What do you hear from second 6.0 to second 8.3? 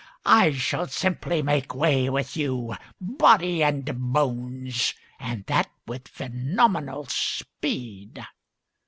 phenomenal speed!"